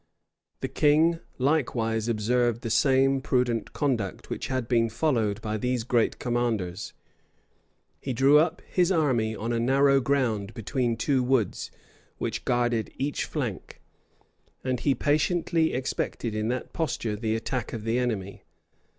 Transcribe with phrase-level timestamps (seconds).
[0.61, 6.17] The king likewise observed the same prudent conduct which had been followed by these great
[6.17, 6.93] commanders:
[7.99, 11.69] he drew up his army on a narrow ground between two woods,
[12.17, 13.79] which guarded each flank;
[14.63, 18.43] and he patiently expected in that posture the attack of the enemy.